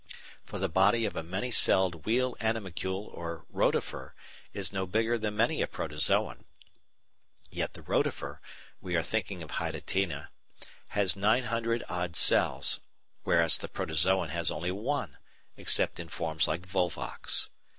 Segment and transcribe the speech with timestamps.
[0.43, 4.15] For the body of a many celled Wheel Animalcule or Rotifer
[4.51, 6.45] is no bigger than many a Protozoon.
[7.51, 8.41] Yet the Rotifer
[8.81, 10.29] we are thinking of Hydatina
[10.87, 12.79] has nine hundred odd cells,
[13.25, 15.17] whereas the Protozoon has only one,
[15.55, 17.49] except in forms like Volvox.